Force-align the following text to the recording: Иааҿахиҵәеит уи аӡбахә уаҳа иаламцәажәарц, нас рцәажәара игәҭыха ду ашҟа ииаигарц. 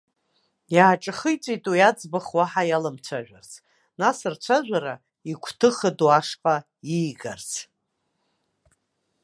Иааҿахиҵәеит 0.75 1.63
уи 1.71 1.81
аӡбахә 1.89 2.31
уаҳа 2.37 2.63
иаламцәажәарц, 2.69 3.51
нас 3.99 4.17
рцәажәара 4.33 4.93
игәҭыха 5.31 5.89
ду 5.97 6.09
ашҟа 6.17 6.55
ииаигарц. 6.95 7.51